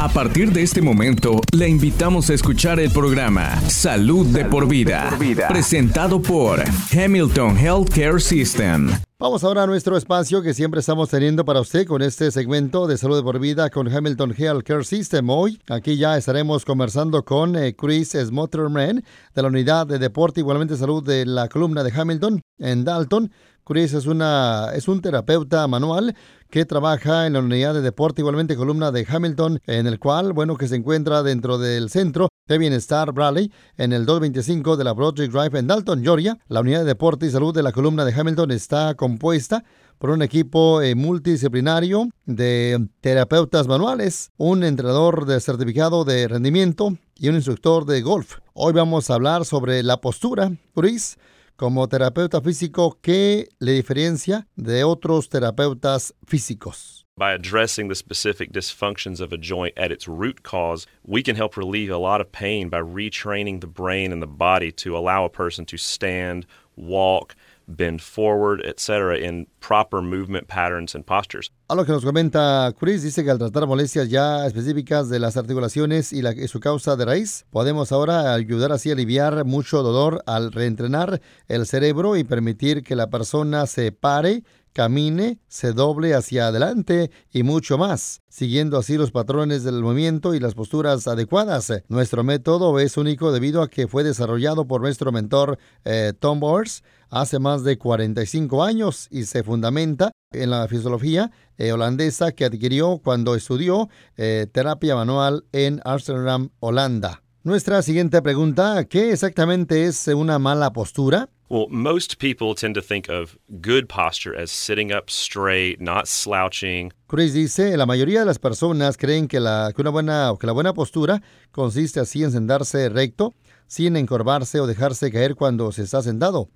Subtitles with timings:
[0.00, 5.10] A partir de este momento, le invitamos a escuchar el programa Salud, de, por vida,
[5.48, 8.90] presentado por Hamilton Healthcare System.
[9.18, 12.96] Vamos ahora a nuestro espacio que siempre estamos teniendo para usted con este segmento de
[12.96, 15.28] salud de por vida con Hamilton Healthcare System.
[15.30, 19.02] Hoy aquí ya estaremos conversando con eh, Chris Smotherman
[19.34, 23.32] de la unidad de deporte igualmente salud de la columna de Hamilton en Dalton.
[23.68, 26.14] Chris es, una, es un terapeuta manual
[26.50, 30.56] que trabaja en la unidad de deporte, igualmente columna de Hamilton, en el cual, bueno,
[30.56, 35.28] que se encuentra dentro del centro de bienestar Bradley, en el 225 de la Broadway
[35.28, 36.38] Drive en Dalton, Georgia.
[36.48, 39.64] La unidad de deporte y salud de la columna de Hamilton está compuesta
[39.98, 47.28] por un equipo eh, multidisciplinario de terapeutas manuales, un entrenador de certificado de rendimiento y
[47.28, 48.36] un instructor de golf.
[48.54, 51.18] Hoy vamos a hablar sobre la postura, Chris
[51.58, 57.04] como terapeuta físico, ¿qué le diferencia de otros terapeutas físicos?
[57.16, 61.56] By addressing the specific dysfunctions of a joint at its root cause, we can help
[61.56, 65.28] relieve a lot of pain by retraining the brain and the body to allow a
[65.28, 67.34] person to stand, walk,
[67.66, 71.50] bend forward, etc., in proper movement patterns and postures.
[71.70, 75.36] A lo que nos comenta Chris, dice que al tratar molestias ya específicas de las
[75.36, 79.82] articulaciones y, la, y su causa de raíz, podemos ahora ayudar así a aliviar mucho
[79.82, 84.44] dolor al reentrenar el cerebro y permitir que la persona se pare
[84.78, 90.38] camine, se doble hacia adelante y mucho más, siguiendo así los patrones del movimiento y
[90.38, 91.72] las posturas adecuadas.
[91.88, 96.84] Nuestro método es único debido a que fue desarrollado por nuestro mentor eh, Tom Bowers
[97.10, 103.00] hace más de 45 años y se fundamenta en la fisiología eh, holandesa que adquirió
[103.02, 107.24] cuando estudió eh, terapia manual en Amsterdam, Holanda.
[107.42, 111.30] Nuestra siguiente pregunta, ¿qué exactamente es una mala postura?
[111.50, 116.92] Well, most people tend to think of good posture as sitting up straight, not slouching.
[117.06, 120.52] Chris dice, la mayoría de las personas creen que la, que una buena, que la
[120.52, 123.34] buena postura consiste así en sentarse recto,
[123.66, 126.50] sin encorvarse o dejarse caer cuando se está sentado.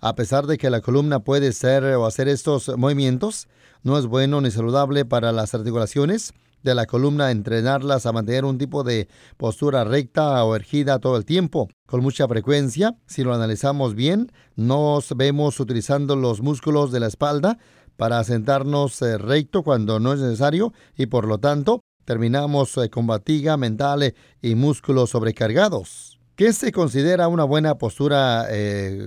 [0.00, 3.48] A pesar de que la columna puede ser o hacer estos movimientos,
[3.82, 6.32] no es bueno ni saludable para las articulaciones
[6.62, 11.24] de la columna entrenarlas a mantener un tipo de postura recta o ergida todo el
[11.24, 11.68] tiempo.
[11.86, 17.58] Con mucha frecuencia, si lo analizamos bien, nos vemos utilizando los músculos de la espalda
[17.96, 23.06] para sentarnos eh, recto cuando no es necesario y por lo tanto terminamos eh, con
[23.06, 26.18] fatiga mental eh, y músculos sobrecargados.
[26.36, 28.46] ¿Qué se considera una buena postura,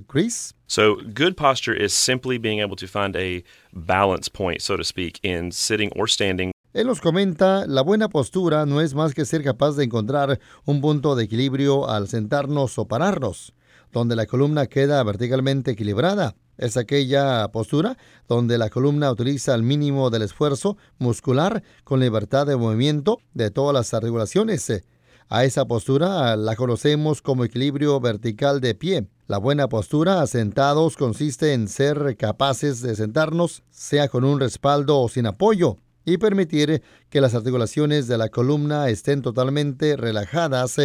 [0.07, 0.53] Chris?
[0.67, 3.41] So, good posture is simply being able to find a
[3.71, 8.65] balance point, so to speak, in sitting or standing él nos comenta, la buena postura
[8.65, 12.87] no es más que ser capaz de encontrar un punto de equilibrio al sentarnos o
[12.87, 13.53] pararnos,
[13.91, 16.33] donde la columna queda verticalmente equilibrada.
[16.57, 17.97] Es aquella postura
[18.29, 23.73] donde la columna utiliza el mínimo del esfuerzo muscular con libertad de movimiento de todas
[23.73, 24.71] las articulaciones.
[25.27, 29.07] A esa postura la conocemos como equilibrio vertical de pie.
[29.27, 35.09] La buena postura sentados consiste en ser capaces de sentarnos, sea con un respaldo o
[35.09, 40.77] sin apoyo y permitir que las articulaciones de la columna estén totalmente relajadas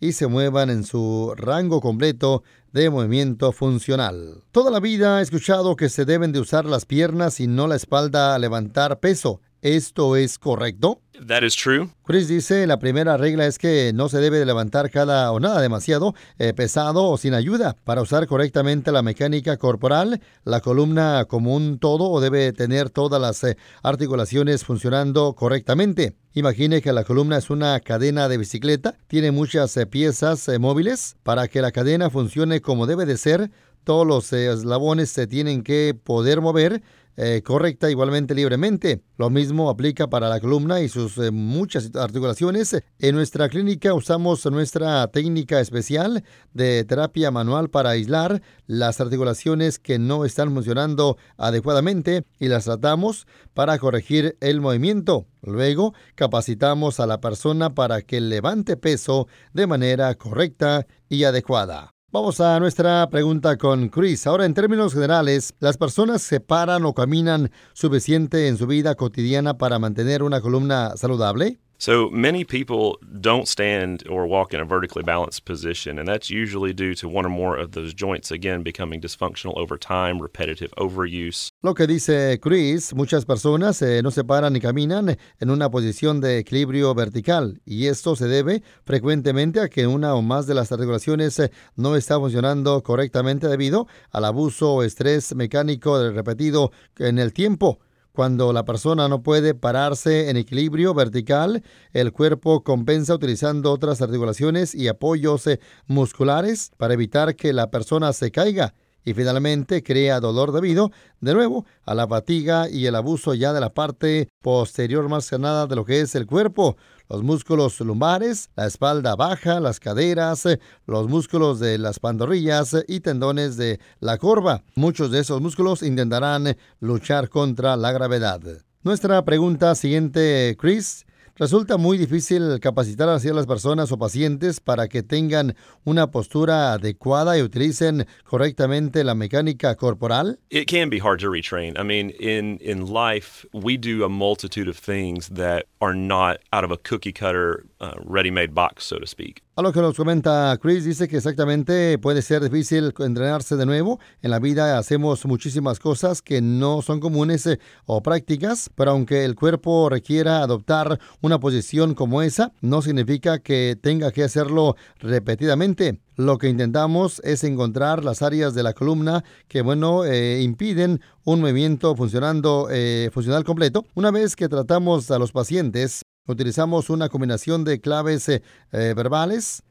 [0.00, 2.42] y se muevan en su rango completo
[2.72, 4.42] de movimiento funcional.
[4.50, 7.76] Toda la vida he escuchado que se deben de usar las piernas y no la
[7.76, 9.40] espalda a levantar peso.
[9.62, 11.02] ¿Esto es correcto?
[11.26, 11.90] That is true.
[12.06, 16.14] Chris dice, la primera regla es que no se debe levantar cada o nada demasiado
[16.38, 17.76] eh, pesado o sin ayuda.
[17.84, 23.44] Para usar correctamente la mecánica corporal, la columna como un todo debe tener todas las
[23.44, 26.14] eh, articulaciones funcionando correctamente.
[26.32, 31.16] Imagine que la columna es una cadena de bicicleta, tiene muchas eh, piezas móviles.
[31.22, 33.50] Para que la cadena funcione como debe de ser,
[33.84, 36.82] todos los eslabones se tienen que poder mover
[37.22, 39.02] eh, correcta igualmente libremente.
[39.18, 42.74] Lo mismo aplica para la columna y sus eh, muchas articulaciones.
[42.98, 46.24] En nuestra clínica usamos nuestra técnica especial
[46.54, 53.26] de terapia manual para aislar las articulaciones que no están funcionando adecuadamente y las tratamos
[53.52, 55.26] para corregir el movimiento.
[55.42, 61.90] Luego capacitamos a la persona para que levante peso de manera correcta y adecuada.
[62.12, 64.26] Vamos a nuestra pregunta con Chris.
[64.26, 69.58] Ahora, en términos generales, ¿las personas se paran o caminan suficiente en su vida cotidiana
[69.58, 71.60] para mantener una columna saludable?
[71.82, 76.74] So many people don't stand or walk in a vertically balanced position, and that's usually
[76.74, 81.48] due to one or more of those joints again becoming dysfunctional over time, repetitive overuse.
[81.62, 86.20] Lo que dice Chris, muchas personas eh, no se paran ni caminan en una posición
[86.20, 90.72] de equilibrio vertical, y esto se debe frecuentemente a que una o más de las
[90.72, 97.32] articulaciones eh, no está funcionando correctamente debido al abuso o estrés mecánico repetido en el
[97.32, 97.80] tiempo.
[98.12, 101.62] Cuando la persona no puede pararse en equilibrio vertical,
[101.92, 108.12] el cuerpo compensa utilizando otras articulaciones y apoyos eh, musculares para evitar que la persona
[108.12, 108.74] se caiga
[109.04, 113.60] y finalmente crea dolor debido, de nuevo, a la fatiga y el abuso ya de
[113.60, 116.76] la parte posterior más que nada de lo que es el cuerpo,
[117.08, 120.46] los músculos lumbares, la espalda baja, las caderas,
[120.86, 124.62] los músculos de las pantorrillas y tendones de la corva.
[124.76, 128.40] Muchos de esos músculos intentarán luchar contra la gravedad.
[128.82, 131.04] Nuestra pregunta siguiente, Chris,
[131.40, 137.38] Resulta muy difícil capacitar a las personas o pacientes para que tengan una postura adecuada
[137.38, 140.38] y utilicen correctamente la mecánica corporal.
[140.50, 141.78] It can be hard to retrain.
[141.78, 146.62] I mean, in in life, we do a multitude of things that are not out
[146.62, 149.40] of a cookie cutter, uh, ready-made box, so to speak.
[149.56, 154.00] A lo que nos comenta Chris, dice que exactamente puede ser difícil entrenarse de nuevo.
[154.22, 159.24] En la vida hacemos muchísimas cosas que no son comunes eh, o prácticas, pero aunque
[159.24, 166.00] el cuerpo requiera adoptar una posición como esa, no significa que tenga que hacerlo repetidamente.
[166.16, 171.40] Lo que intentamos es encontrar las áreas de la columna que, bueno, eh, impiden un
[171.40, 173.86] movimiento funcionando, eh, funcional completo.
[173.94, 178.40] Una vez que tratamos a los pacientes, Utilizamos una combinación de claves eh,
[178.70, 179.64] verbales,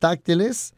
[0.00, 0.74] táctiles,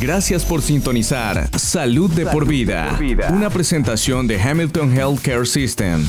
[0.00, 2.98] Gracias por sintonizar Salud de por vida,
[3.32, 6.06] una presentación de Hamilton Healthcare System.